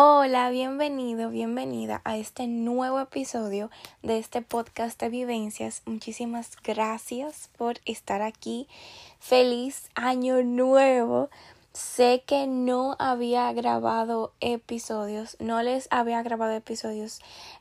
Hola, 0.00 0.48
bienvenido, 0.50 1.28
bienvenida 1.28 2.02
a 2.04 2.18
este 2.18 2.46
nuevo 2.46 3.00
episodio 3.00 3.68
de 4.00 4.18
este 4.18 4.42
podcast 4.42 5.00
de 5.00 5.08
vivencias. 5.08 5.82
Muchísimas 5.86 6.52
gracias 6.62 7.50
por 7.58 7.80
estar 7.84 8.22
aquí. 8.22 8.68
Feliz 9.18 9.90
año 9.96 10.44
nuevo. 10.44 11.30
Sé 11.72 12.22
que 12.24 12.46
no 12.46 12.94
había 13.00 13.52
grabado 13.52 14.30
episodios, 14.38 15.36
no 15.40 15.60
les 15.62 15.88
había 15.90 16.22
grabado 16.22 16.52
episodios 16.52 17.18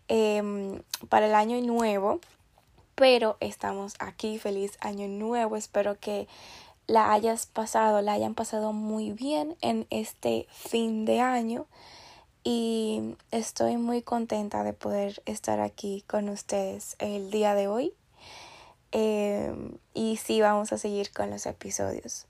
em, 0.07 0.83
para 1.09 1.25
el 1.25 1.33
año 1.33 1.59
nuevo, 1.61 2.19
pero 2.93 3.37
estamos 3.39 3.95
aquí. 3.97 4.37
Feliz 4.37 4.77
año 4.81 5.07
nuevo. 5.07 5.55
Espero 5.55 5.99
que 5.99 6.27
la 6.85 7.13
hayas 7.13 7.47
pasado, 7.47 8.03
la 8.03 8.13
hayan 8.13 8.35
pasado 8.35 8.73
muy 8.73 9.11
bien 9.11 9.57
en 9.61 9.87
este 9.89 10.45
fin 10.51 11.05
de 11.05 11.19
año 11.19 11.65
y 12.49 13.17
estoy 13.31 13.75
muy 13.75 14.01
contenta 14.01 14.63
de 14.63 14.71
poder 14.71 15.21
estar 15.25 15.59
aquí 15.59 16.05
con 16.07 16.29
ustedes 16.29 16.95
el 16.97 17.29
día 17.29 17.55
de 17.55 17.67
hoy. 17.67 17.93
Em, 18.93 19.77
y 19.93 20.15
sí, 20.15 20.39
vamos 20.39 20.71
a 20.71 20.77
seguir 20.77 21.11
con 21.11 21.29
los 21.29 21.45
episodios. 21.45 22.25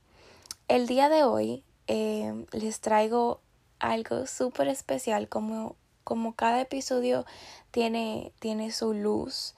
El 0.67 0.87
día 0.87 1.09
de 1.09 1.23
hoy 1.23 1.63
em, 1.85 2.47
les 2.51 2.79
traigo 2.79 3.41
algo 3.77 4.25
súper 4.25 4.69
especial 4.69 5.29
como, 5.29 5.75
como 6.03 6.33
cada 6.33 6.61
episodio 6.61 7.23
tiene, 7.69 8.31
tiene 8.39 8.71
su 8.71 8.95
luz 8.95 9.53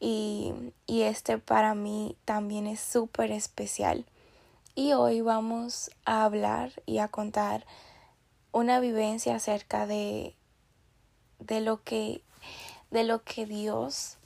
y, 0.00 0.52
y 0.88 1.02
este 1.02 1.38
para 1.38 1.76
mí 1.76 2.16
también 2.24 2.66
es 2.66 2.80
súper 2.80 3.30
especial. 3.30 4.04
Y 4.74 4.92
hoy 4.92 5.20
vamos 5.20 5.92
a 6.04 6.24
hablar 6.24 6.72
y 6.84 6.98
a 6.98 7.06
contar 7.06 7.64
una 8.52 8.80
vivencia 8.80 9.34
acerca 9.34 9.86
de, 9.86 10.34
de 11.38 11.60
lo 11.60 11.82
que 11.82 12.22
de 12.90 13.04
lo 13.04 13.22
que 13.22 13.46
Dios 13.46 14.16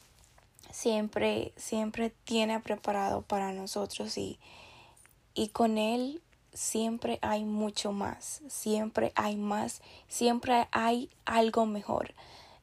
siempre 0.70 1.52
siempre 1.56 2.10
tiene 2.24 2.60
preparado 2.60 3.22
para 3.22 3.52
nosotros 3.52 4.16
y 4.16 4.38
y 5.34 5.48
con 5.48 5.78
él 5.78 6.22
siempre 6.52 7.18
hay 7.20 7.44
mucho 7.44 7.92
más, 7.92 8.40
siempre 8.48 9.12
hay 9.16 9.36
más, 9.36 9.82
siempre 10.08 10.68
hay 10.70 11.10
algo 11.24 11.66
mejor. 11.66 12.14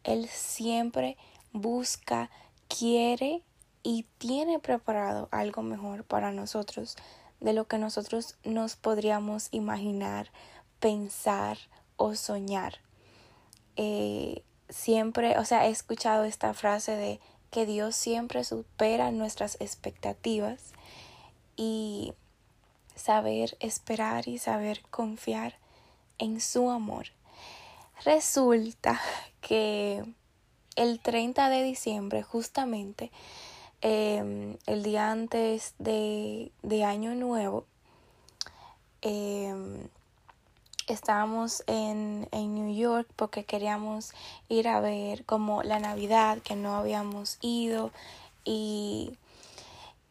Él 0.03 0.27
siempre 0.29 1.17
busca, 1.51 2.31
quiere 2.67 3.43
y 3.83 4.05
tiene 4.17 4.59
preparado 4.59 5.27
algo 5.31 5.61
mejor 5.61 6.05
para 6.05 6.31
nosotros 6.31 6.95
de 7.41 7.53
lo 7.53 7.67
que 7.67 7.77
nosotros 7.77 8.37
nos 8.43 8.77
podríamos 8.77 9.49
imaginar 9.51 10.31
pensar 10.81 11.57
o 11.95 12.15
soñar. 12.15 12.79
Eh, 13.77 14.43
siempre, 14.67 15.37
o 15.37 15.45
sea, 15.45 15.67
he 15.67 15.69
escuchado 15.69 16.25
esta 16.25 16.53
frase 16.53 16.97
de 16.97 17.21
que 17.51 17.65
Dios 17.65 17.95
siempre 17.95 18.43
supera 18.43 19.11
nuestras 19.11 19.55
expectativas 19.61 20.73
y 21.55 22.13
saber 22.95 23.55
esperar 23.59 24.27
y 24.27 24.39
saber 24.39 24.81
confiar 24.89 25.55
en 26.17 26.41
su 26.41 26.69
amor. 26.69 27.07
Resulta 28.03 28.99
que 29.41 30.03
el 30.75 30.99
30 30.99 31.49
de 31.49 31.63
diciembre, 31.63 32.23
justamente, 32.23 33.11
em, 33.81 34.57
el 34.65 34.83
día 34.83 35.11
antes 35.11 35.75
de, 35.77 36.51
de 36.63 36.83
Año 36.83 37.13
Nuevo, 37.13 37.65
eh, 39.01 39.53
estábamos 40.93 41.63
en, 41.67 42.27
en, 42.31 42.55
New 42.55 42.75
York 42.75 43.07
porque 43.15 43.43
queríamos 43.43 44.13
ir 44.49 44.67
a 44.67 44.79
ver 44.79 45.25
como 45.25 45.63
la 45.63 45.79
Navidad 45.79 46.39
que 46.39 46.55
no 46.55 46.75
habíamos 46.75 47.37
ido. 47.41 47.91
Y, 48.43 49.17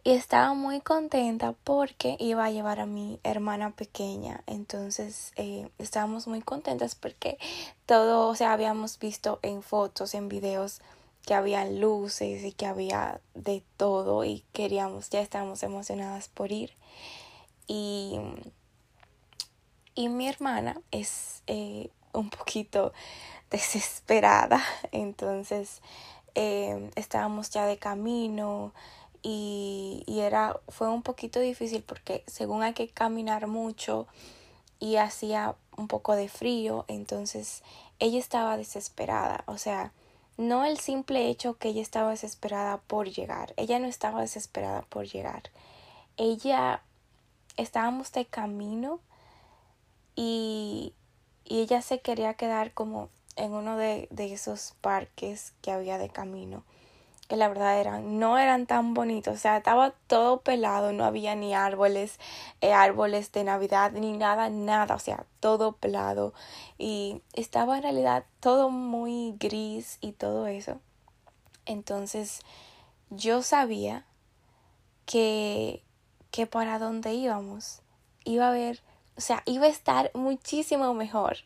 y 0.03 0.13
estaba 0.13 0.55
muy 0.55 0.81
contenta 0.81 1.55
porque 1.65 2.17
iba 2.19 2.45
a 2.45 2.51
llevar 2.51 2.81
a 2.81 2.87
mi 2.87 3.21
hermana 3.23 3.71
pequeña. 3.71 4.43
Entonces 4.47 5.33
eh, 5.37 5.69
estábamos 5.79 6.27
muy 6.27 6.41
contentas 6.41 6.95
porque 6.95 7.39
todo 7.87 8.29
o 8.29 8.35
sea 8.35 8.53
habíamos 8.53 8.99
visto 8.99 9.39
en 9.43 9.63
fotos 9.63 10.15
en 10.15 10.29
videos 10.29 10.81
que 11.27 11.35
había 11.35 11.67
luces 11.67 12.45
y 12.45 12.53
que 12.53 12.67
había 12.67 13.21
de 13.35 13.63
todo 13.77 14.25
y 14.25 14.43
queríamos 14.53 15.11
ya 15.11 15.21
estábamos 15.21 15.63
emocionadas 15.63 16.29
por 16.29 16.51
ir. 16.51 16.73
Y 17.67 18.19
y 19.95 20.09
mi 20.09 20.29
hermana 20.29 20.81
es 20.91 21.43
eh, 21.47 21.91
un 22.13 22.31
poquito 22.31 22.93
desesperada, 23.51 24.63
entonces 24.93 25.83
eh, 26.35 26.91
estábamos 26.95 27.51
ya 27.51 27.67
de 27.67 27.79
camino 27.79 28.73
y, 29.23 30.03
y, 30.07 30.21
era 30.21 30.59
fue 30.69 30.89
un 30.89 31.03
poquito 31.03 31.41
difícil 31.41 31.83
porque 31.83 32.25
según 32.27 32.63
hay 32.63 32.73
que 32.73 32.89
caminar 32.89 33.47
mucho 33.49 34.07
y 34.79 34.97
hacía 34.97 35.57
un 35.77 35.89
poco 35.89 36.17
de 36.17 36.29
frío, 36.29 36.85
entonces 36.89 37.63
ella 37.99 38.19
estaba 38.19 38.57
desesperada, 38.57 39.45
o 39.47 39.59
sea, 39.59 39.93
no 40.39 40.65
el 40.65 40.79
simple 40.79 41.29
hecho 41.29 41.59
que 41.59 41.69
ella 41.69 41.83
estaba 41.83 42.11
desesperada 42.11 42.79
por 42.79 43.09
llegar, 43.11 43.53
ella 43.59 43.79
no 43.79 43.87
estaba 43.87 44.23
desesperada 44.23 44.83
por 44.83 45.07
llegar, 45.07 45.51
ella 46.17 46.83
estábamos 47.59 48.11
de 48.13 48.25
camino 48.25 49.01
y, 50.23 50.93
y 51.45 51.61
ella 51.61 51.81
se 51.81 52.01
quería 52.01 52.35
quedar 52.35 52.75
como 52.75 53.09
en 53.37 53.55
uno 53.55 53.77
de, 53.79 54.07
de, 54.11 54.33
esos 54.33 54.75
parques 54.83 55.55
que 55.63 55.71
había 55.71 55.97
de 55.97 56.11
camino 56.11 56.65
que 57.27 57.37
la 57.37 57.49
verdad 57.49 57.81
eran 57.81 58.19
no 58.19 58.39
eran 58.39 58.67
tan 58.67 58.93
bonitos 58.93 59.35
o 59.37 59.39
sea 59.39 59.57
estaba 59.57 59.93
todo 60.09 60.41
pelado 60.41 60.93
no 60.93 61.05
había 61.05 61.37
ni 61.37 61.55
árboles 61.55 62.19
eh, 62.61 62.73
árboles 62.73 63.31
de 63.31 63.45
navidad 63.45 63.93
ni 63.93 64.13
nada 64.13 64.51
nada 64.51 64.97
o 64.97 64.99
sea 64.99 65.25
todo 65.39 65.73
pelado 65.73 66.35
y 66.77 67.23
estaba 67.33 67.77
en 67.77 67.85
realidad 67.85 68.25
todo 68.41 68.71
muy 68.71 69.35
gris 69.39 69.99
y 70.01 70.13
todo 70.13 70.47
eso. 70.47 70.81
Entonces 71.67 72.41
yo 73.11 73.43
sabía 73.43 74.07
que 75.07 75.85
que 76.31 76.47
para 76.47 76.79
dónde 76.79 77.13
íbamos 77.13 77.83
iba 78.25 78.47
a 78.47 78.51
haber 78.51 78.83
o 79.17 79.21
sea, 79.21 79.43
iba 79.47 79.67
a 79.67 79.71
estar 79.71 80.11
muchísimo 80.15 80.95
mejor. 80.95 81.39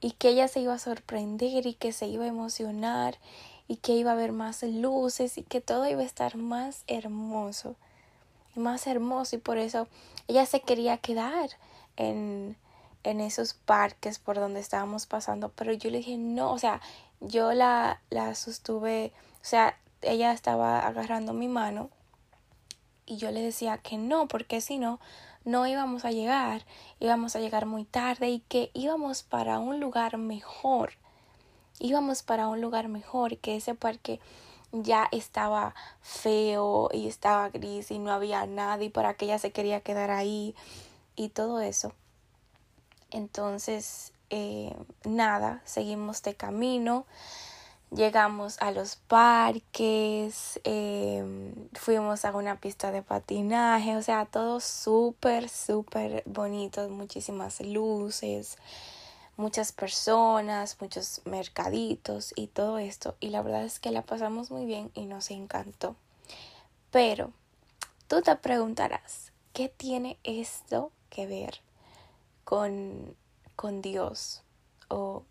Y 0.00 0.12
que 0.12 0.28
ella 0.28 0.46
se 0.46 0.60
iba 0.60 0.74
a 0.74 0.78
sorprender 0.78 1.66
y 1.66 1.74
que 1.74 1.92
se 1.92 2.06
iba 2.06 2.24
a 2.24 2.28
emocionar 2.28 3.18
y 3.66 3.76
que 3.76 3.92
iba 3.92 4.10
a 4.10 4.14
haber 4.14 4.32
más 4.32 4.62
luces 4.62 5.36
y 5.38 5.42
que 5.42 5.60
todo 5.60 5.86
iba 5.86 6.02
a 6.02 6.06
estar 6.06 6.36
más 6.36 6.84
hermoso, 6.86 7.76
más 8.54 8.86
hermoso. 8.86 9.36
Y 9.36 9.38
por 9.40 9.58
eso 9.58 9.88
ella 10.28 10.46
se 10.46 10.60
quería 10.60 10.98
quedar 10.98 11.50
en, 11.96 12.56
en 13.04 13.20
esos 13.20 13.54
parques 13.54 14.18
por 14.18 14.36
donde 14.36 14.60
estábamos 14.60 15.06
pasando, 15.06 15.50
pero 15.50 15.72
yo 15.72 15.90
le 15.90 15.98
dije 15.98 16.16
no, 16.16 16.52
o 16.52 16.58
sea, 16.58 16.80
yo 17.20 17.52
la, 17.52 18.00
la 18.10 18.34
sostuve, 18.34 19.12
o 19.34 19.44
sea, 19.44 19.76
ella 20.02 20.32
estaba 20.32 20.86
agarrando 20.86 21.32
mi 21.32 21.48
mano 21.48 21.90
y 23.06 23.16
yo 23.16 23.30
le 23.30 23.40
decía 23.40 23.78
que 23.78 23.96
no, 23.96 24.28
porque 24.28 24.60
si 24.60 24.78
no, 24.78 25.00
no 25.48 25.66
íbamos 25.66 26.04
a 26.04 26.10
llegar, 26.10 26.66
íbamos 27.00 27.34
a 27.34 27.40
llegar 27.40 27.64
muy 27.64 27.86
tarde 27.86 28.28
y 28.28 28.40
que 28.40 28.70
íbamos 28.74 29.22
para 29.22 29.58
un 29.58 29.80
lugar 29.80 30.18
mejor. 30.18 30.92
Íbamos 31.78 32.22
para 32.22 32.48
un 32.48 32.60
lugar 32.60 32.88
mejor, 32.88 33.38
que 33.38 33.56
ese 33.56 33.74
parque 33.74 34.20
ya 34.72 35.08
estaba 35.10 35.74
feo 36.02 36.90
y 36.92 37.08
estaba 37.08 37.48
gris 37.48 37.90
y 37.90 37.98
no 37.98 38.12
había 38.12 38.44
nada 38.44 38.84
y 38.84 38.90
para 38.90 39.14
que 39.14 39.24
ella 39.24 39.38
se 39.38 39.50
quería 39.50 39.80
quedar 39.80 40.10
ahí 40.10 40.54
y 41.16 41.30
todo 41.30 41.62
eso. 41.62 41.94
Entonces, 43.10 44.12
eh, 44.28 44.76
nada, 45.06 45.62
seguimos 45.64 46.22
de 46.22 46.34
camino 46.34 47.06
llegamos 47.90 48.58
a 48.60 48.70
los 48.70 48.96
parques, 48.96 50.60
eh, 50.64 51.54
fuimos 51.74 52.24
a 52.24 52.32
una 52.32 52.60
pista 52.60 52.92
de 52.92 53.02
patinaje, 53.02 53.96
o 53.96 54.02
sea, 54.02 54.26
todo 54.26 54.60
súper, 54.60 55.48
súper 55.48 56.22
bonito, 56.26 56.88
muchísimas 56.88 57.60
luces, 57.60 58.58
muchas 59.36 59.72
personas, 59.72 60.76
muchos 60.80 61.22
mercaditos 61.24 62.32
y 62.36 62.48
todo 62.48 62.78
esto. 62.78 63.16
Y 63.20 63.30
la 63.30 63.42
verdad 63.42 63.64
es 63.64 63.80
que 63.80 63.90
la 63.90 64.02
pasamos 64.02 64.50
muy 64.50 64.66
bien 64.66 64.90
y 64.94 65.06
nos 65.06 65.30
encantó. 65.30 65.96
Pero 66.90 67.32
tú 68.08 68.22
te 68.22 68.34
preguntarás, 68.36 69.32
¿qué 69.52 69.68
tiene 69.68 70.18
esto 70.24 70.92
que 71.10 71.26
ver 71.26 71.60
con, 72.44 73.16
con 73.56 73.80
Dios? 73.82 74.42
O 74.88 75.22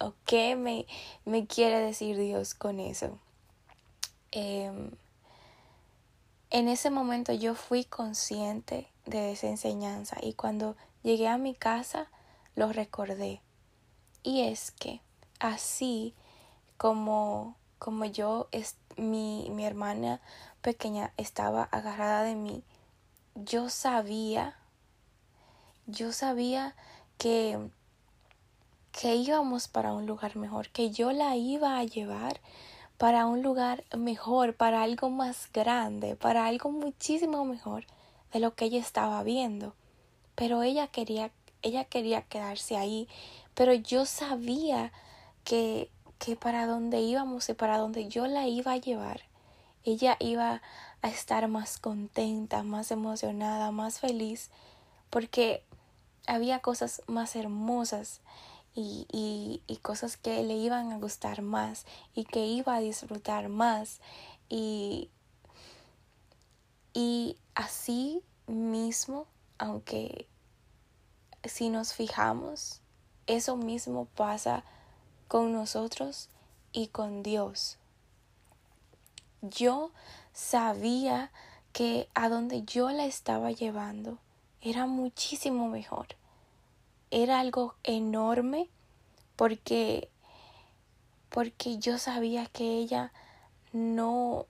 ¿O 0.00 0.12
qué 0.26 0.56
me, 0.56 0.86
me 1.24 1.46
quiere 1.46 1.80
decir 1.80 2.18
Dios 2.18 2.54
con 2.54 2.80
eso? 2.80 3.18
Em, 4.30 4.90
en 6.50 6.68
ese 6.68 6.90
momento 6.90 7.32
yo 7.32 7.54
fui 7.54 7.84
consciente 7.84 8.88
de 9.06 9.32
esa 9.32 9.48
enseñanza 9.48 10.18
y 10.20 10.34
cuando 10.34 10.76
llegué 11.02 11.28
a 11.28 11.38
mi 11.38 11.54
casa 11.54 12.10
lo 12.54 12.72
recordé 12.72 13.40
Y 14.22 14.42
es 14.42 14.70
que 14.72 15.00
así 15.38 16.14
como, 16.76 17.56
como 17.78 18.04
yo, 18.04 18.48
es, 18.52 18.76
mi, 18.96 19.48
mi 19.50 19.64
hermana 19.64 20.20
pequeña 20.60 21.12
estaba 21.16 21.64
agarrada 21.64 22.22
de 22.22 22.34
mí, 22.34 22.62
yo 23.34 23.68
sabía, 23.68 24.56
yo 25.86 26.12
sabía 26.12 26.74
que, 27.18 27.70
que 28.98 29.14
íbamos 29.14 29.68
para 29.68 29.92
un 29.92 30.06
lugar 30.06 30.36
mejor, 30.36 30.70
que 30.70 30.90
yo 30.90 31.12
la 31.12 31.36
iba 31.36 31.78
a 31.78 31.84
llevar 31.84 32.40
para 32.96 33.26
un 33.26 33.42
lugar 33.42 33.84
mejor, 33.94 34.56
para 34.56 34.82
algo 34.82 35.10
más 35.10 35.50
grande, 35.52 36.16
para 36.16 36.46
algo 36.46 36.70
muchísimo 36.70 37.44
mejor 37.44 37.84
de 38.32 38.40
lo 38.40 38.54
que 38.54 38.64
ella 38.64 38.80
estaba 38.80 39.22
viendo. 39.22 39.74
Pero 40.34 40.62
ella 40.62 40.86
quería, 40.86 41.30
ella 41.60 41.84
quería 41.84 42.22
quedarse 42.22 42.78
ahí, 42.78 43.06
pero 43.54 43.74
yo 43.74 44.06
sabía 44.06 44.92
que, 45.44 45.90
que 46.18 46.34
para 46.34 46.66
donde 46.66 47.00
íbamos 47.00 47.50
y 47.50 47.52
para 47.54 47.76
donde 47.76 48.08
yo 48.08 48.26
la 48.26 48.46
iba 48.46 48.72
a 48.72 48.78
llevar, 48.78 49.20
ella 49.84 50.16
iba 50.20 50.62
a 51.02 51.08
estar 51.08 51.46
más 51.48 51.78
contenta, 51.78 52.62
más 52.62 52.90
emocionada, 52.90 53.70
más 53.72 54.00
feliz, 54.00 54.50
porque 55.10 55.62
había 56.26 56.60
cosas 56.60 57.02
más 57.06 57.36
hermosas 57.36 58.22
y, 58.76 59.06
y, 59.10 59.62
y, 59.66 59.76
cosas 59.78 60.16
que 60.18 60.42
le 60.42 60.54
iban 60.54 60.92
a 60.92 60.98
gustar 60.98 61.40
más 61.40 61.86
y 62.14 62.24
que 62.24 62.44
iba 62.46 62.76
a 62.76 62.80
disfrutar 62.80 63.48
más 63.48 64.00
y, 64.50 65.08
y 66.92 67.36
así 67.54 68.22
mismo, 68.46 69.26
aunque 69.58 70.28
si 71.42 71.70
nos 71.70 71.94
fijamos, 71.94 72.82
eso 73.26 73.56
mismo 73.56 74.04
pasa 74.14 74.62
con 75.26 75.52
nosotros 75.52 76.28
y 76.72 76.88
con 76.88 77.22
Dios. 77.22 77.78
Yo 79.40 79.90
sabía 80.32 81.32
que 81.72 82.08
a 82.14 82.28
donde 82.28 82.62
yo 82.64 82.90
la 82.90 83.06
estaba 83.06 83.50
llevando 83.52 84.18
era 84.60 84.86
muchísimo 84.86 85.68
mejor. 85.68 86.08
Era 87.10 87.40
algo 87.40 87.74
enorme 87.84 88.68
porque 89.36 90.10
porque 91.28 91.78
yo 91.78 91.98
sabía 91.98 92.46
que 92.46 92.78
ella 92.78 93.12
no 93.72 94.46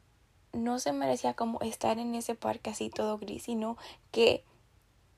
no 0.52 0.78
se 0.78 0.92
merecía 0.92 1.34
como 1.34 1.60
estar 1.60 1.98
en 1.98 2.14
ese 2.14 2.34
parque 2.34 2.70
así 2.70 2.90
todo 2.90 3.18
gris, 3.18 3.44
sino 3.44 3.76
que 4.10 4.44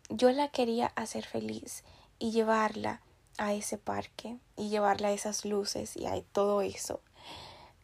yo 0.08 0.31
la 0.32 0.49
quería 0.49 0.87
hacer 0.96 1.25
feliz 1.25 1.85
y 2.19 2.32
llevarla 2.32 3.02
a 3.38 3.52
ese 3.52 3.79
parque 3.79 4.38
y 4.56 4.69
llevarla 4.69 5.08
a 5.08 5.12
esas 5.12 5.44
luces 5.44 5.96
y 5.96 6.06
a 6.06 6.20
todo 6.32 6.62
eso. 6.62 7.00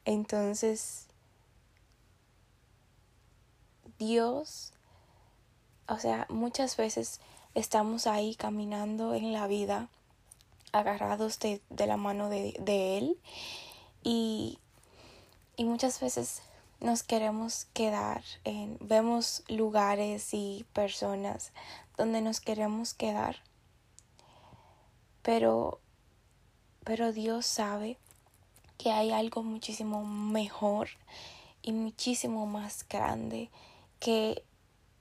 Entonces, 0.04 1.06
Dios, 3.98 4.72
o 5.88 5.98
sea, 5.98 6.26
muchas 6.28 6.76
veces 6.76 7.20
estamos 7.54 8.06
ahí 8.06 8.34
caminando 8.34 9.14
en 9.14 9.32
la 9.32 9.46
vida, 9.46 9.88
agarrados 10.72 11.38
de, 11.38 11.60
de 11.70 11.86
la 11.86 11.96
mano 11.96 12.28
de, 12.28 12.56
de 12.60 12.98
Él 12.98 13.18
y, 14.02 14.58
y 15.56 15.64
muchas 15.64 16.00
veces 16.00 16.42
nos 16.80 17.02
queremos 17.02 17.66
quedar 17.72 18.22
en, 18.44 18.76
vemos 18.80 19.42
lugares 19.48 20.34
y 20.34 20.66
personas 20.72 21.52
donde 21.96 22.20
nos 22.20 22.40
queremos 22.40 22.92
quedar. 22.92 23.36
Pero, 25.22 25.80
pero 26.84 27.12
Dios 27.12 27.46
sabe 27.46 27.98
que 28.76 28.90
hay 28.90 29.12
algo 29.12 29.42
muchísimo 29.42 30.04
mejor 30.04 30.88
y 31.62 31.72
muchísimo 31.72 32.44
más 32.44 32.86
grande 32.86 33.48
que 34.00 34.44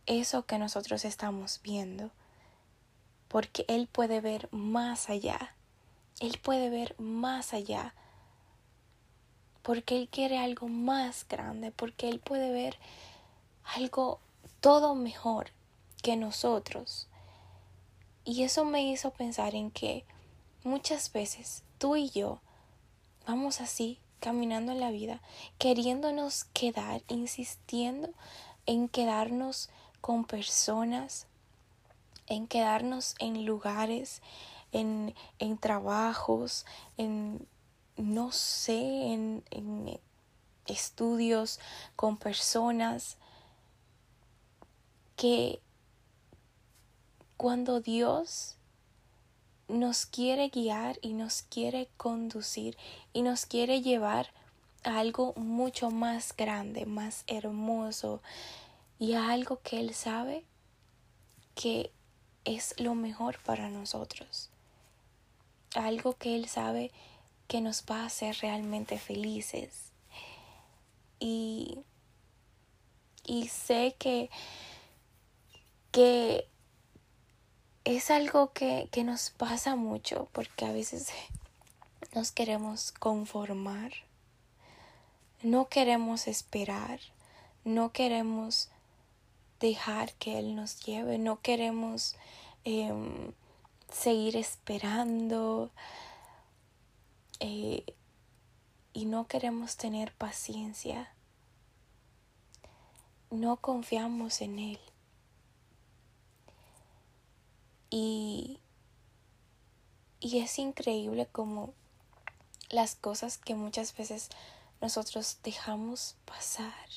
eso 0.05 0.45
que 0.45 0.59
nosotros 0.59 1.03
estamos 1.03 1.59
viendo. 1.63 2.11
Porque 3.33 3.65
Él 3.67 3.89
puede 3.91 4.21
ver 4.21 4.47
más 4.51 5.09
allá. 5.09 5.55
Él 6.21 6.39
puede 6.41 6.69
ver 6.69 6.95
más 6.99 7.53
allá 7.53 7.93
porque 9.63 9.97
Él 9.97 10.09
quiere 10.09 10.37
algo 10.37 10.67
más 10.67 11.25
grande, 11.27 11.71
porque 11.71 12.09
Él 12.09 12.19
puede 12.19 12.51
ver 12.51 12.77
algo 13.63 14.19
todo 14.59 14.93
mejor 14.93 15.47
que 16.03 16.15
nosotros. 16.15 17.07
Y 18.25 18.43
eso 18.43 18.65
me 18.65 18.83
hizo 18.83 19.11
pensar 19.11 19.55
en 19.55 19.71
que 19.71 20.05
muchas 20.63 21.11
veces 21.11 21.63
tú 21.77 21.95
y 21.95 22.09
yo 22.09 22.41
vamos 23.25 23.61
así, 23.61 23.99
caminando 24.19 24.73
en 24.73 24.81
la 24.81 24.91
vida, 24.91 25.21
queriéndonos 25.57 26.43
quedar, 26.53 27.01
insistiendo 27.07 28.09
en 28.65 28.89
quedarnos 28.89 29.69
con 30.01 30.25
personas, 30.25 31.27
en 32.27 32.47
quedarnos 32.47 33.15
en 33.19 33.45
lugares, 33.45 34.21
en, 34.71 35.13
en 35.39 35.57
trabajos, 35.57 36.65
en 36.97 37.47
no 37.97 38.31
sé, 38.31 39.13
en, 39.13 39.99
estudios 40.65 41.59
con 41.97 42.15
personas 42.15 43.17
que 45.17 45.59
cuando 47.35 47.81
Dios 47.81 48.55
nos 49.67 50.05
quiere 50.05 50.47
guiar 50.47 50.99
y 51.01 51.13
nos 51.13 51.41
quiere 51.41 51.89
conducir 51.97 52.77
y 53.11 53.23
nos 53.23 53.45
quiere 53.45 53.81
llevar 53.81 54.33
a 54.85 54.99
algo 54.99 55.33
mucho 55.35 55.91
más 55.91 56.33
grande, 56.33 56.85
más 56.85 57.25
hermoso 57.27 58.21
y 58.99 59.13
a 59.13 59.31
algo 59.31 59.59
que 59.63 59.81
Él 59.81 59.93
sabe 59.93 60.45
que 61.55 61.91
es 62.45 62.79
lo 62.79 62.95
mejor 62.95 63.39
para 63.39 63.69
nosotros. 63.69 64.49
Algo 65.75 66.13
que 66.17 66.35
Él 66.35 66.47
sabe 66.47 66.91
que 67.47 67.61
nos 67.61 67.83
va 67.89 68.01
a 68.01 68.05
hacer 68.05 68.37
realmente 68.41 68.97
felices. 68.97 69.91
Y, 71.19 71.79
y 73.25 73.47
sé 73.47 73.95
que, 73.97 74.29
que 75.91 76.47
es 77.85 78.11
algo 78.11 78.53
que, 78.53 78.89
que 78.91 79.03
nos 79.03 79.29
pasa 79.29 79.75
mucho 79.75 80.29
porque 80.31 80.65
a 80.65 80.71
veces 80.71 81.09
nos 82.13 82.31
queremos 82.31 82.91
conformar, 82.91 83.91
no 85.41 85.67
queremos 85.67 86.27
esperar, 86.27 86.99
no 87.63 87.91
queremos 87.91 88.69
dejar 89.67 90.13
que 90.15 90.37
Él 90.39 90.55
nos 90.55 90.81
lleve, 90.81 91.17
no 91.17 91.41
queremos 91.41 92.17
em, 92.65 93.33
seguir 93.89 94.35
esperando, 94.35 95.71
eh, 97.39 97.85
y 98.91 99.05
no 99.05 99.27
queremos 99.27 99.77
tener 99.77 100.13
paciencia, 100.13 101.15
no 103.31 103.57
confiamos 103.57 104.41
en 104.41 104.59
Él. 104.59 104.79
Y, 107.89 108.59
y 110.19 110.39
es 110.39 110.59
increíble 110.59 111.27
como 111.27 111.73
las 112.69 112.95
cosas 112.95 113.37
que 113.37 113.55
muchas 113.55 113.95
veces 113.95 114.29
nosotros 114.81 115.39
dejamos 115.41 116.17
pasar. 116.25 116.89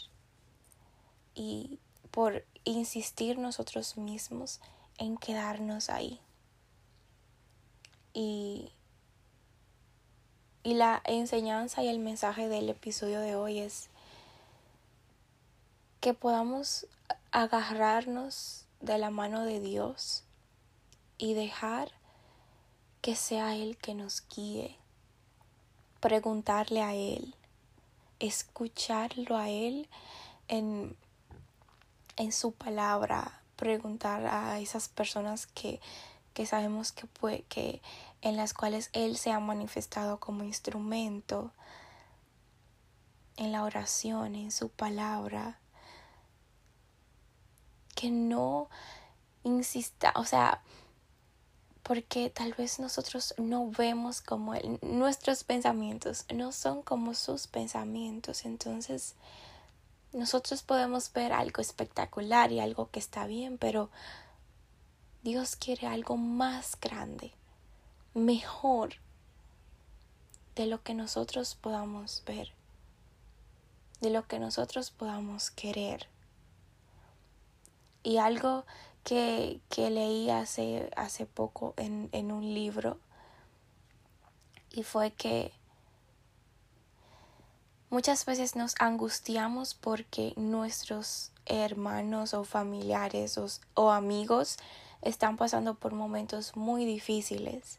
Y 1.35 1.79
por 2.17 2.47
insistir 2.65 3.37
nosotros 3.37 3.99
mismos 3.99 4.63
en 4.97 5.19
quedarnos 5.19 5.91
ahí. 5.91 6.19
Y 8.15 8.73
y 10.67 10.75
la 10.75 11.01
enseñanza 11.05 11.85
y 11.85 11.89
el 11.89 11.99
mensaje 11.99 12.49
del 12.49 12.71
episodio 12.71 13.21
de 13.21 13.37
hoy 13.37 13.61
es 13.61 13.89
que 16.01 16.15
podamos 16.15 16.87
agarrarnos 17.31 18.65
de 18.81 18.97
la 18.97 19.11
mano 19.11 19.45
de 19.45 19.61
Dios 19.61 20.25
y 21.19 21.35
dejar 21.35 21.93
que 23.01 23.15
sea 23.15 23.55
Él 23.55 23.77
que 23.77 23.95
nos 23.95 24.25
guíe, 24.27 24.77
preguntarle 26.01 26.83
a 26.83 26.95
Él, 26.95 27.37
escucharlo 28.19 29.37
a 29.37 29.51
Él 29.51 29.89
en, 30.49 30.97
en 32.17 32.33
su 32.33 32.53
palabra, 32.53 33.41
preguntar 33.57 34.27
a 34.27 34.59
esas 34.61 34.89
personas 34.89 35.47
que, 35.47 35.81
que 36.35 36.47
sabemos 36.47 36.93
que, 36.93 37.07
puede, 37.07 37.43
que 37.43 37.81
en 38.23 38.37
las 38.37 38.55
cuales 38.55 38.91
Él 38.93 39.17
se 39.17 39.33
ha 39.33 39.41
manifestado 39.41 40.19
como 40.19 40.45
instrumento 40.45 41.53
en 43.37 43.53
la 43.53 43.63
oración, 43.65 44.35
en 44.35 44.51
su 44.51 44.69
palabra. 44.69 45.59
Que 47.95 48.11
no 48.11 48.69
insista, 49.45 50.13
o 50.17 50.25
sea, 50.25 50.61
porque 51.83 52.31
tal 52.31 52.53
vez 52.55 52.81
nosotros 52.81 53.35
no 53.39 53.71
vemos 53.71 54.21
como 54.21 54.55
nuestros 54.83 55.45
pensamientos, 55.45 56.27
no 56.35 56.53
son 56.53 56.83
como 56.83 57.15
sus 57.15 57.47
pensamientos. 57.47 58.45
Entonces, 58.45 59.15
nosotros 60.13 60.63
podemos 60.63 61.13
ver 61.13 61.33
algo 61.33 61.61
espectacular 61.61 62.53
y 62.53 62.61
algo 62.61 62.91
que 62.91 62.99
está 62.99 63.27
bien, 63.27 63.59
pero 63.59 63.91
Dios 65.23 65.57
quiere 65.57 65.87
algo 65.87 66.17
más 66.17 66.79
grande, 66.81 67.33
mejor 68.15 68.95
de 70.55 70.67
lo 70.67 70.83
que 70.83 70.95
nosotros 70.95 71.55
podamos 71.55 72.23
ver, 72.27 72.53
de 74.01 74.11
lo 74.11 74.27
que 74.27 74.39
nosotros 74.39 74.91
podamos 74.91 75.51
querer. 75.51 76.09
Y 78.03 78.19
algo 78.19 78.65
que, 79.05 79.61
leí 79.77 80.31
hace, 80.31 80.91
hace 80.97 81.27
poco 81.27 81.75
en, 81.77 82.09
en 82.13 82.33
un 82.33 82.55
libro 82.55 82.99
y 84.71 84.83
fue 84.83 85.11
que 85.11 85.53
muchas 87.97 88.27
veces 88.27 88.57
nos 88.57 88.75
angustiamos 88.79 89.73
porque 89.73 90.35
nuestros 90.37 91.33
hermanos 91.47 92.35
o 92.35 92.45
familiares 92.45 93.41
o, 93.73 93.91
amigos 93.91 94.59
están 95.01 95.39
pasando 95.39 95.77
por 95.77 95.95
momentos 95.95 96.55
muy 96.57 96.85
difíciles. 96.85 97.79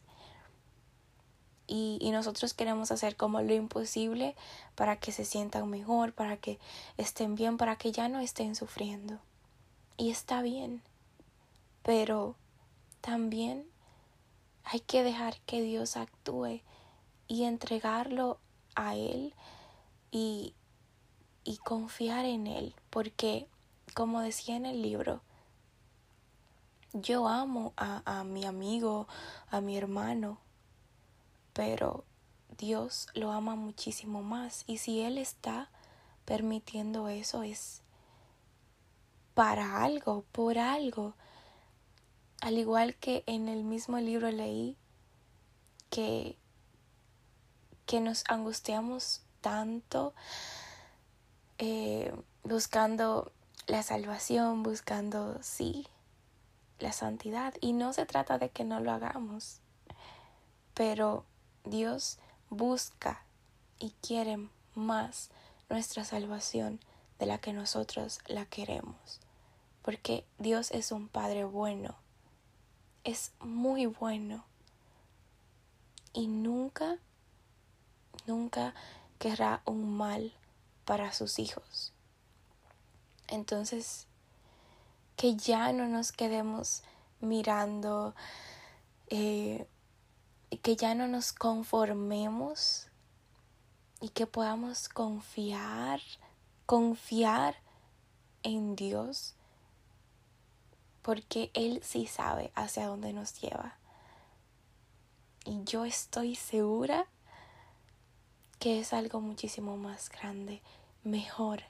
Y, 1.68 1.98
y, 2.00 2.10
nosotros 2.10 2.52
queremos 2.52 2.90
hacer 2.90 3.14
como 3.14 3.40
lo 3.42 3.54
imposible 3.54 4.34
para 4.74 4.96
que 4.96 5.12
se 5.12 5.24
sientan 5.24 5.70
mejor, 5.70 6.12
para 6.12 6.36
que 6.36 6.58
estén 6.96 7.36
bien, 7.36 7.56
para 7.56 7.76
que 7.76 7.92
ya 7.92 8.08
no 8.08 8.18
estén 8.18 8.56
sufriendo. 8.56 9.20
Y 9.96 10.10
está 10.10 10.42
bien 10.42 10.82
pero 11.84 12.34
también 13.00 13.64
hay 14.62 14.80
que 14.80 15.02
dejar 15.02 15.38
que 15.46 15.62
Dios 15.62 15.96
actúe 15.96 16.60
y 17.26 17.44
entregarlo 17.44 18.38
a 18.74 18.94
Él 18.94 19.32
y, 20.10 20.54
y 21.44 21.58
confiar 21.58 22.24
en 22.24 22.46
Él, 22.46 22.74
porque 22.90 23.48
como 23.94 24.20
decía 24.20 24.56
en 24.56 24.66
el 24.66 24.82
libro, 24.82 25.22
yo 26.92 27.28
amo 27.28 27.72
a, 27.76 28.02
a 28.04 28.24
mi 28.24 28.44
amigo, 28.44 29.08
a 29.50 29.60
mi 29.60 29.76
hermano, 29.76 30.38
pero 31.52 32.04
Dios 32.56 33.08
lo 33.14 33.32
ama 33.32 33.56
muchísimo 33.56 34.22
más 34.22 34.64
y 34.66 34.78
si 34.78 35.00
Él 35.00 35.18
está 35.18 35.70
permitiendo 36.24 37.08
eso 37.08 37.42
es 37.42 37.82
para 39.34 39.84
algo, 39.84 40.24
por 40.32 40.58
algo. 40.58 41.14
Al 42.40 42.58
igual 42.58 42.96
que 42.96 43.22
en 43.26 43.48
el 43.48 43.64
mismo 43.64 43.98
libro 43.98 44.30
leí 44.30 44.76
que, 45.90 46.36
que 47.86 48.00
nos 48.00 48.24
angustiamos 48.28 49.22
tanto 49.40 50.14
eh, 51.58 52.14
buscando 52.44 53.32
la 53.66 53.82
salvación, 53.82 54.62
buscando, 54.62 55.38
sí, 55.42 55.86
la 56.78 56.92
santidad. 56.92 57.54
Y 57.60 57.72
no 57.72 57.92
se 57.92 58.06
trata 58.06 58.38
de 58.38 58.50
que 58.50 58.64
no 58.64 58.80
lo 58.80 58.92
hagamos, 58.92 59.60
pero 60.74 61.24
Dios 61.64 62.18
busca 62.50 63.22
y 63.78 63.90
quiere 64.00 64.48
más 64.74 65.30
nuestra 65.68 66.04
salvación 66.04 66.80
de 67.18 67.26
la 67.26 67.38
que 67.38 67.52
nosotros 67.52 68.20
la 68.26 68.44
queremos. 68.46 69.20
Porque 69.82 70.24
Dios 70.38 70.70
es 70.70 70.92
un 70.92 71.08
Padre 71.08 71.44
bueno 71.44 71.96
es 73.08 73.32
muy 73.40 73.86
bueno 73.86 74.44
y 76.12 76.26
nunca, 76.26 76.98
nunca 78.26 78.74
querrá 79.18 79.62
un 79.64 79.96
mal 79.96 80.32
para 80.84 81.12
sus 81.12 81.38
hijos. 81.38 81.92
Entonces, 83.26 84.06
que 85.16 85.36
ya 85.36 85.72
no 85.72 85.86
nos 85.86 86.12
quedemos 86.12 86.82
mirando, 87.20 88.14
eh, 89.08 89.66
que 90.62 90.76
ya 90.76 90.94
no 90.94 91.08
nos 91.08 91.32
conformemos 91.32 92.88
y 94.00 94.10
que 94.10 94.26
podamos 94.26 94.88
confiar, 94.88 96.00
confiar 96.66 97.56
en 98.42 98.76
Dios 98.76 99.34
porque 101.02 101.50
Él 101.54 101.80
sí 101.82 102.06
sabe 102.06 102.52
hacia 102.54 102.86
dónde 102.86 103.12
nos 103.12 103.40
lleva. 103.40 103.78
Y 105.46 105.64
yo 105.64 105.86
estoy 105.86 106.34
segura 106.34 107.06
que 108.58 108.80
es 108.80 108.92
algo 108.92 109.20
muchísimo 109.20 109.76
más 109.76 110.10
grande, 110.10 110.60
mejor, 111.04 111.62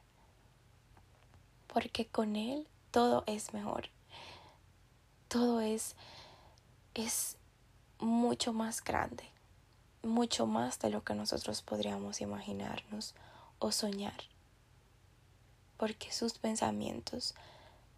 porque 1.66 2.07
con 2.07 2.37
Él 2.37 2.66
todo 2.90 3.25
es 3.26 3.52
mejor, 3.52 3.90
todo 5.28 5.61
es, 5.61 5.97
es 6.95 7.37
mucho 7.99 8.52
más 8.52 8.83
grande, 8.83 9.25
mucho 10.02 10.47
más 10.47 10.78
de 10.78 10.90
lo 10.90 11.04
que 11.04 11.14
nosotros 11.14 11.61
podríamos 11.62 12.21
imaginarnos 12.23 13.14
o 13.59 13.71
soñar, 13.71 14.21
porque 15.76 16.11
sus 16.11 16.38
pensamientos 16.38 17.35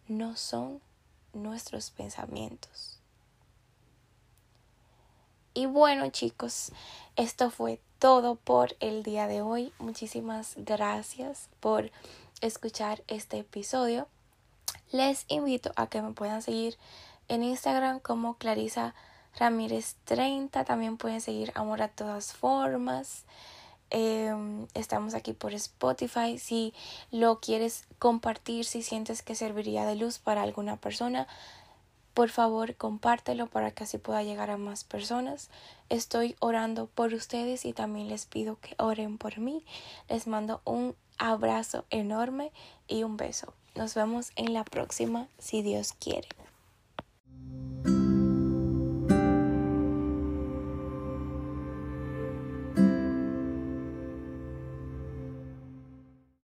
no 0.09 0.37
son 0.37 0.81
nuestros 1.33 1.93
pensamientos. 1.93 2.99
Y 5.55 5.67
bueno 5.67 6.11
chicos, 6.11 6.73
esto 7.17 7.51
fue 7.51 7.81
todo 8.01 8.37
por 8.37 8.75
el 8.81 9.03
día 9.03 9.27
de 9.27 9.43
hoy. 9.43 9.75
Muchísimas 9.79 10.55
gracias 10.57 11.51
por 11.61 11.93
escuchar 12.41 13.03
este 13.09 13.41
episodio. 13.41 14.09
Les 14.91 15.27
invito 15.29 15.71
a 15.77 15.87
que 15.87 16.01
me 16.01 16.13
puedan 16.13 16.41
seguir 16.41 16.79
en 17.29 17.43
Instagram 17.43 18.01
como 18.01 18.39
Clarisa 18.39 18.95
Ramírez 19.39 19.97
30. 20.05 20.65
También 20.65 20.97
pueden 20.97 21.21
seguir 21.21 21.53
Amor 21.55 21.83
a 21.83 21.89
todas 21.89 22.33
formas. 22.33 23.25
Em, 23.91 24.67
estamos 24.73 25.13
aquí 25.13 25.35
por 25.35 25.53
Spotify. 25.53 26.39
Si 26.39 26.73
lo 27.11 27.39
quieres 27.39 27.85
compartir, 27.99 28.65
si 28.65 28.83
sientes 28.83 29.21
que 29.21 29.35
serviría 29.35 29.85
de 29.85 29.97
luz 29.97 30.19
para 30.19 30.41
alguna 30.43 30.77
persona, 30.77 31.29
por 32.21 32.29
favor 32.29 32.77
compártelo 32.77 33.47
para 33.47 33.71
que 33.71 33.85
así 33.85 33.97
pueda 33.97 34.23
llegar 34.23 34.51
a 34.51 34.59
más 34.59 34.85
personas. 34.85 35.49
Estoy 35.89 36.37
orando 36.39 36.87
por 36.87 37.15
ustedes 37.15 37.65
y 37.65 37.73
también 37.73 38.09
les 38.09 38.27
pido 38.27 38.59
que 38.61 38.75
oren 38.77 39.17
por 39.17 39.39
mí. 39.39 39.65
Les 40.11 40.27
mando 40.27 40.61
un 40.67 40.95
abrazo 41.17 41.87
enorme 41.89 42.53
y 42.87 43.05
un 43.05 43.17
beso. 43.17 43.55
Nos 43.75 43.95
vemos 43.95 44.33
en 44.37 44.53
la 44.53 44.65
próxima 44.65 45.29
si 45.39 45.63
Dios 45.63 45.95
quiere. 45.95 46.29